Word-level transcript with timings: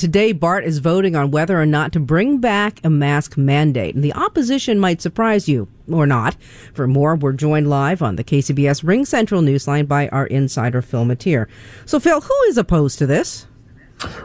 Today, 0.00 0.32
BART 0.32 0.64
is 0.64 0.78
voting 0.78 1.14
on 1.14 1.30
whether 1.30 1.60
or 1.60 1.66
not 1.66 1.92
to 1.92 2.00
bring 2.00 2.38
back 2.38 2.80
a 2.82 2.88
mask 2.88 3.36
mandate. 3.36 3.94
And 3.94 4.02
the 4.02 4.14
opposition 4.14 4.80
might 4.80 5.02
surprise 5.02 5.46
you 5.46 5.68
or 5.92 6.06
not. 6.06 6.38
For 6.72 6.86
more, 6.86 7.14
we're 7.16 7.34
joined 7.34 7.68
live 7.68 8.00
on 8.00 8.16
the 8.16 8.24
KCBS 8.24 8.82
Ring 8.82 9.04
Central 9.04 9.42
Newsline 9.42 9.86
by 9.86 10.08
our 10.08 10.26
insider, 10.26 10.80
Phil 10.80 11.04
Matier. 11.04 11.48
So, 11.84 12.00
Phil, 12.00 12.22
who 12.22 12.42
is 12.48 12.56
opposed 12.56 12.98
to 13.00 13.06
this? 13.06 13.46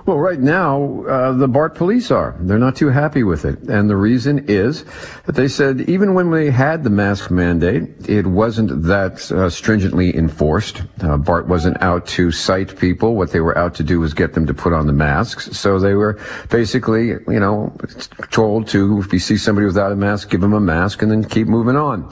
Well, 0.05 0.17
right 0.17 0.39
now, 0.39 1.03
uh, 1.05 1.33
the 1.33 1.47
BART 1.47 1.75
police 1.75 2.11
are. 2.11 2.35
They're 2.39 2.59
not 2.59 2.75
too 2.75 2.89
happy 2.89 3.23
with 3.23 3.43
it. 3.43 3.59
And 3.63 3.89
the 3.89 3.95
reason 3.95 4.45
is 4.47 4.85
that 5.25 5.35
they 5.35 5.47
said 5.47 5.81
even 5.81 6.13
when 6.13 6.29
we 6.29 6.49
had 6.49 6.83
the 6.83 6.89
mask 6.89 7.31
mandate, 7.31 8.07
it 8.07 8.27
wasn't 8.27 8.83
that 8.83 9.31
uh, 9.31 9.49
stringently 9.49 10.15
enforced. 10.15 10.83
Uh, 11.01 11.17
BART 11.17 11.47
wasn't 11.47 11.81
out 11.81 12.05
to 12.07 12.31
cite 12.31 12.77
people. 12.77 13.15
What 13.15 13.31
they 13.31 13.41
were 13.41 13.57
out 13.57 13.75
to 13.75 13.83
do 13.83 13.99
was 13.99 14.13
get 14.13 14.33
them 14.33 14.45
to 14.45 14.53
put 14.53 14.73
on 14.73 14.87
the 14.87 14.93
masks. 14.93 15.57
So 15.57 15.79
they 15.79 15.93
were 15.93 16.19
basically, 16.49 17.07
you 17.07 17.39
know, 17.39 17.75
told 18.31 18.67
to, 18.69 18.99
if 18.99 19.11
you 19.11 19.19
see 19.19 19.37
somebody 19.37 19.65
without 19.65 19.91
a 19.91 19.95
mask, 19.95 20.29
give 20.29 20.41
them 20.41 20.53
a 20.53 20.59
mask 20.59 21.01
and 21.01 21.11
then 21.11 21.23
keep 21.23 21.47
moving 21.47 21.75
on. 21.75 22.09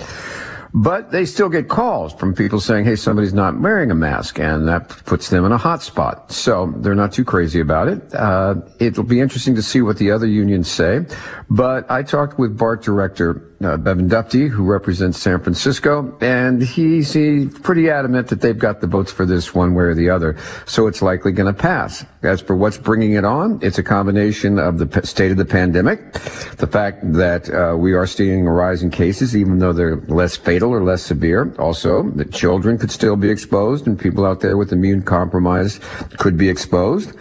But 0.75 1.11
they 1.11 1.25
still 1.25 1.49
get 1.49 1.69
calls 1.69 2.13
from 2.13 2.33
people 2.33 2.59
saying, 2.59 2.85
hey, 2.85 2.95
somebody's 2.95 3.33
not 3.33 3.59
wearing 3.59 3.91
a 3.91 3.95
mask, 3.95 4.39
and 4.39 4.67
that 4.67 4.89
puts 5.05 5.29
them 5.29 5.45
in 5.45 5.51
a 5.51 5.57
hot 5.57 5.83
spot. 5.83 6.31
So 6.31 6.73
they're 6.77 6.95
not 6.95 7.13
too 7.13 7.23
crazy 7.23 7.59
about 7.59 7.89
it. 7.89 8.13
Uh, 8.15 8.55
it'll 8.79 9.03
be 9.03 9.19
interesting 9.19 9.53
to 9.53 9.61
see 9.61 9.81
what 9.81 9.97
the 9.97 10.09
other 10.09 10.25
unions 10.25 10.71
say. 10.71 11.05
But 11.47 11.89
I 11.91 12.01
talked 12.01 12.39
with 12.39 12.57
BART 12.57 12.81
director 12.81 13.52
uh, 13.65 13.77
Bevan 13.77 14.09
Dufty, 14.09 14.49
who 14.49 14.63
represents 14.63 15.17
San 15.19 15.39
Francisco, 15.39 16.17
and 16.21 16.61
he's, 16.61 17.13
he's 17.13 17.57
pretty 17.59 17.89
adamant 17.89 18.27
that 18.27 18.41
they've 18.41 18.57
got 18.57 18.81
the 18.81 18.87
votes 18.87 19.11
for 19.11 19.25
this 19.25 19.53
one 19.53 19.73
way 19.73 19.85
or 19.85 19.93
the 19.93 20.09
other. 20.09 20.37
So 20.65 20.87
it's 20.87 21.01
likely 21.01 21.31
going 21.31 21.53
to 21.53 21.59
pass. 21.59 22.05
As 22.23 22.41
for 22.41 22.55
what's 22.55 22.77
bringing 22.77 23.13
it 23.13 23.25
on, 23.25 23.59
it's 23.61 23.77
a 23.77 23.83
combination 23.83 24.59
of 24.59 24.77
the 24.77 25.05
state 25.05 25.31
of 25.31 25.37
the 25.37 25.45
pandemic, 25.45 26.13
the 26.57 26.67
fact 26.67 26.99
that 27.13 27.49
uh, 27.49 27.75
we 27.75 27.93
are 27.93 28.07
seeing 28.07 28.47
a 28.47 28.51
rise 28.51 28.81
in 28.83 28.91
cases, 28.91 29.35
even 29.35 29.59
though 29.59 29.73
they're 29.73 29.97
less 30.07 30.37
fatal 30.37 30.71
or 30.71 30.83
less 30.83 31.03
severe. 31.03 31.53
Also, 31.59 32.03
that 32.11 32.31
children 32.31 32.77
could 32.77 32.91
still 32.91 33.15
be 33.15 33.29
exposed 33.29 33.87
and 33.87 33.99
people 33.99 34.25
out 34.25 34.39
there 34.39 34.57
with 34.57 34.71
immune 34.71 35.01
compromise 35.01 35.79
could 36.17 36.37
be 36.37 36.49
exposed. 36.49 37.13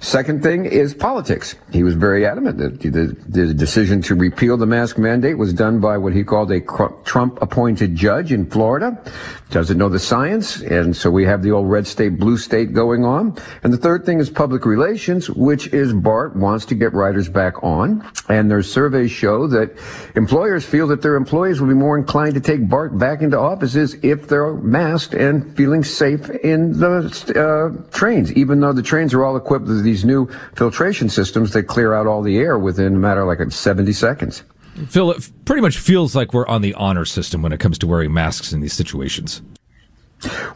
Second 0.00 0.42
thing 0.42 0.66
is 0.66 0.94
politics. 0.94 1.56
He 1.72 1.82
was 1.82 1.94
very 1.94 2.26
adamant 2.26 2.58
that 2.58 2.80
the, 2.80 3.16
the 3.28 3.54
decision 3.54 4.02
to 4.02 4.14
repeal 4.14 4.56
the 4.56 4.66
mask 4.66 4.98
mandate 4.98 5.38
was 5.38 5.52
done 5.52 5.80
by 5.80 5.89
what 5.96 6.12
he 6.12 6.24
called 6.24 6.50
a 6.50 6.60
Trump 7.04 7.40
appointed 7.42 7.94
judge 7.94 8.32
in 8.32 8.48
Florida. 8.48 9.02
Doesn't 9.50 9.78
know 9.78 9.88
the 9.88 9.98
science. 9.98 10.60
And 10.60 10.96
so 10.96 11.10
we 11.10 11.24
have 11.24 11.42
the 11.42 11.50
old 11.50 11.68
red 11.68 11.86
state, 11.86 12.18
blue 12.18 12.36
state 12.36 12.72
going 12.72 13.04
on. 13.04 13.36
And 13.62 13.72
the 13.72 13.76
third 13.78 14.04
thing 14.06 14.20
is 14.20 14.30
public 14.30 14.64
relations, 14.64 15.28
which 15.28 15.68
is 15.68 15.92
BART 15.92 16.36
wants 16.36 16.64
to 16.66 16.74
get 16.74 16.92
riders 16.92 17.28
back 17.28 17.62
on. 17.62 18.08
And 18.28 18.50
their 18.50 18.62
surveys 18.62 19.10
show 19.10 19.46
that 19.48 19.76
employers 20.14 20.64
feel 20.64 20.86
that 20.88 21.02
their 21.02 21.16
employees 21.16 21.60
will 21.60 21.68
be 21.68 21.74
more 21.74 21.98
inclined 21.98 22.34
to 22.34 22.40
take 22.40 22.68
BART 22.68 22.98
back 22.98 23.22
into 23.22 23.38
offices 23.38 23.96
if 24.02 24.28
they're 24.28 24.54
masked 24.54 25.14
and 25.14 25.56
feeling 25.56 25.82
safe 25.82 26.30
in 26.30 26.78
the 26.78 27.10
uh, 27.34 27.90
trains, 27.92 28.32
even 28.32 28.60
though 28.60 28.72
the 28.72 28.82
trains 28.82 29.12
are 29.14 29.24
all 29.24 29.36
equipped 29.36 29.66
with 29.66 29.82
these 29.82 30.04
new 30.04 30.28
filtration 30.54 31.08
systems 31.08 31.52
that 31.52 31.64
clear 31.64 31.94
out 31.94 32.06
all 32.06 32.22
the 32.22 32.38
air 32.38 32.58
within 32.58 32.94
a 32.94 32.98
matter 32.98 33.22
of 33.22 33.26
like 33.26 33.50
70 33.50 33.92
seconds. 33.92 34.42
Phil, 34.88 35.10
it 35.12 35.30
pretty 35.44 35.62
much 35.62 35.78
feels 35.78 36.14
like 36.14 36.32
we're 36.32 36.46
on 36.46 36.62
the 36.62 36.74
honor 36.74 37.04
system 37.04 37.42
when 37.42 37.52
it 37.52 37.60
comes 37.60 37.78
to 37.78 37.86
wearing 37.86 38.12
masks 38.12 38.52
in 38.52 38.60
these 38.60 38.72
situations. 38.72 39.42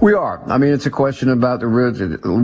We 0.00 0.12
are. 0.12 0.42
I 0.46 0.58
mean, 0.58 0.72
it's 0.72 0.84
a 0.84 0.90
question 0.90 1.30
about 1.30 1.60
the 1.60 1.68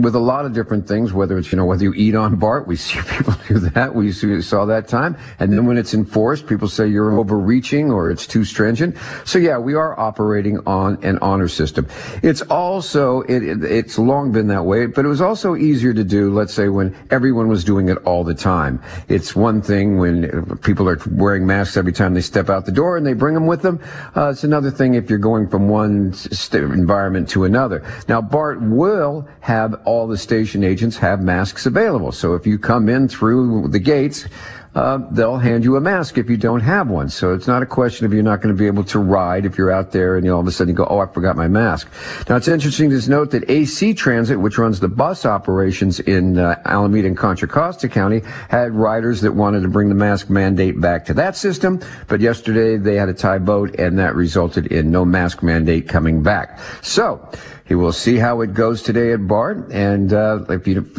with 0.01 0.15
a 0.15 0.19
lot 0.19 0.45
of 0.45 0.53
different 0.53 0.87
things. 0.87 1.13
Whether 1.13 1.37
it's 1.37 1.51
you 1.51 1.57
know 1.57 1.65
whether 1.65 1.83
you 1.83 1.93
eat 1.93 2.15
on 2.15 2.35
BART, 2.35 2.67
we 2.67 2.75
see 2.77 2.99
people 3.01 3.35
do 3.47 3.59
that. 3.59 3.93
We 3.93 4.11
saw 4.11 4.65
that 4.65 4.87
time, 4.87 5.15
and 5.39 5.53
then 5.53 5.65
when 5.65 5.77
it's 5.77 5.93
enforced, 5.93 6.47
people 6.47 6.67
say 6.67 6.87
you're 6.87 7.13
overreaching 7.19 7.91
or 7.91 8.09
it's 8.09 8.25
too 8.25 8.43
stringent. 8.43 8.97
So 9.25 9.37
yeah, 9.37 9.57
we 9.57 9.75
are 9.75 9.99
operating 9.99 10.59
on 10.65 11.03
an 11.03 11.19
honor 11.19 11.47
system. 11.47 11.87
It's 12.23 12.41
also 12.43 13.21
it, 13.21 13.43
it, 13.43 13.63
it's 13.63 13.99
long 13.99 14.31
been 14.31 14.47
that 14.47 14.63
way, 14.63 14.87
but 14.87 15.05
it 15.05 15.07
was 15.07 15.21
also 15.21 15.55
easier 15.55 15.93
to 15.93 16.03
do. 16.03 16.33
Let's 16.33 16.53
say 16.53 16.69
when 16.69 16.95
everyone 17.11 17.47
was 17.47 17.63
doing 17.63 17.89
it 17.89 17.97
all 17.99 18.23
the 18.23 18.33
time. 18.33 18.81
It's 19.07 19.35
one 19.35 19.61
thing 19.61 19.97
when 19.97 20.57
people 20.57 20.89
are 20.89 20.99
wearing 21.11 21.45
masks 21.45 21.77
every 21.77 21.93
time 21.93 22.13
they 22.15 22.21
step 22.21 22.49
out 22.49 22.65
the 22.65 22.71
door 22.71 22.97
and 22.97 23.05
they 23.05 23.13
bring 23.13 23.35
them 23.35 23.45
with 23.45 23.61
them. 23.61 23.79
Uh, 24.15 24.29
it's 24.29 24.43
another 24.43 24.71
thing 24.71 24.95
if 24.95 25.09
you're 25.09 25.19
going 25.19 25.47
from 25.47 25.69
one 25.69 26.13
st- 26.13 26.63
environment 26.63 27.10
environment 27.11 27.29
to 27.29 27.43
another. 27.43 27.83
Now, 28.07 28.21
BART 28.21 28.61
will 28.61 29.27
have 29.41 29.81
all 29.85 30.07
the 30.07 30.17
station 30.17 30.63
agents 30.63 30.97
have 30.97 31.21
masks 31.21 31.65
available. 31.65 32.11
So 32.11 32.35
if 32.35 32.47
you 32.47 32.57
come 32.57 32.89
in 32.89 33.07
through 33.07 33.67
the 33.69 33.79
gates, 33.79 34.27
uh, 34.73 34.99
they'll 35.11 35.37
hand 35.37 35.65
you 35.65 35.75
a 35.75 35.81
mask 35.81 36.17
if 36.17 36.29
you 36.29 36.37
don't 36.37 36.61
have 36.61 36.89
one. 36.89 37.09
So 37.09 37.33
it's 37.33 37.47
not 37.47 37.61
a 37.61 37.65
question 37.65 38.05
of 38.05 38.13
you're 38.13 38.23
not 38.23 38.41
going 38.41 38.55
to 38.55 38.57
be 38.57 38.67
able 38.67 38.85
to 38.85 38.99
ride 38.99 39.45
if 39.45 39.57
you're 39.57 39.71
out 39.71 39.91
there 39.91 40.15
and 40.15 40.25
you 40.25 40.33
all 40.33 40.39
of 40.39 40.47
a 40.47 40.51
sudden 40.51 40.73
go, 40.73 40.85
oh, 40.85 40.99
I 40.99 41.07
forgot 41.07 41.35
my 41.35 41.49
mask. 41.49 41.89
Now 42.29 42.37
it's 42.37 42.47
interesting 42.47 42.89
to 42.89 43.09
note 43.09 43.31
that 43.31 43.49
AC 43.49 43.93
Transit, 43.93 44.39
which 44.39 44.57
runs 44.57 44.79
the 44.79 44.87
bus 44.87 45.25
operations 45.25 45.99
in 45.99 46.37
uh, 46.37 46.61
Alameda 46.65 47.07
and 47.07 47.17
Contra 47.17 47.49
Costa 47.49 47.89
County, 47.89 48.21
had 48.49 48.71
riders 48.73 49.19
that 49.21 49.33
wanted 49.33 49.61
to 49.63 49.67
bring 49.67 49.89
the 49.89 49.95
mask 49.95 50.29
mandate 50.29 50.79
back 50.79 51.03
to 51.05 51.13
that 51.15 51.35
system. 51.35 51.81
But 52.07 52.21
yesterday 52.21 52.77
they 52.77 52.95
had 52.95 53.09
a 53.09 53.13
tie 53.13 53.39
vote 53.39 53.75
and 53.77 53.99
that 53.99 54.15
resulted 54.15 54.67
in 54.67 54.89
no 54.89 55.03
mask 55.03 55.43
mandate 55.43 55.89
coming 55.89 56.23
back. 56.23 56.59
So 56.81 57.29
he 57.65 57.75
will 57.75 57.91
see 57.91 58.15
how 58.15 58.39
it 58.39 58.53
goes 58.53 58.81
today 58.81 59.11
at 59.11 59.27
BART. 59.27 59.69
And 59.71 60.13
uh, 60.13 60.45
if 60.47 60.65
you 60.65 60.93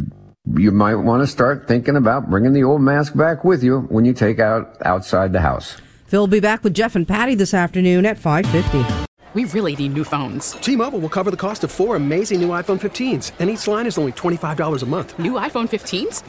you 0.62 0.70
might 0.70 0.96
want 0.96 1.22
to 1.22 1.26
start 1.26 1.66
thinking 1.68 1.96
about 1.96 2.28
bringing 2.28 2.52
the 2.52 2.64
old 2.64 2.80
mask 2.80 3.16
back 3.16 3.44
with 3.44 3.62
you 3.62 3.80
when 3.82 4.04
you 4.04 4.12
take 4.12 4.38
out 4.38 4.76
outside 4.84 5.32
the 5.32 5.40
house. 5.40 5.76
Phil 6.06 6.22
will 6.22 6.26
be 6.26 6.40
back 6.40 6.62
with 6.62 6.74
Jeff 6.74 6.94
and 6.94 7.08
Patty 7.08 7.34
this 7.34 7.54
afternoon 7.54 8.04
at 8.06 8.18
5:50. 8.18 9.06
We 9.34 9.46
really 9.46 9.74
need 9.74 9.94
new 9.94 10.04
phones. 10.04 10.52
T-Mobile 10.60 10.98
will 10.98 11.08
cover 11.08 11.30
the 11.30 11.38
cost 11.38 11.64
of 11.64 11.70
four 11.70 11.96
amazing 11.96 12.38
new 12.42 12.50
iPhone 12.50 12.78
15s, 12.78 13.32
and 13.38 13.48
each 13.48 13.66
line 13.66 13.86
is 13.86 13.96
only 13.96 14.12
$25 14.12 14.82
a 14.82 14.86
month. 14.86 15.18
New 15.18 15.32
iPhone 15.32 15.66
15s? 15.70 16.22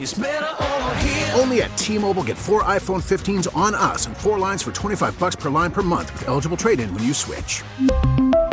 Only 1.38 1.60
at 1.60 1.76
T-Mobile 1.76 2.22
get 2.24 2.38
four 2.38 2.62
iPhone 2.62 3.02
15s 3.02 3.54
on 3.54 3.74
us 3.74 4.06
and 4.06 4.16
four 4.16 4.38
lines 4.38 4.62
for 4.62 4.72
25 4.72 5.18
bucks 5.18 5.36
per 5.36 5.50
line 5.50 5.70
per 5.70 5.82
month 5.82 6.14
with 6.14 6.28
eligible 6.28 6.56
trade-in 6.56 6.94
when 6.94 7.04
you 7.04 7.12
switch. 7.12 7.62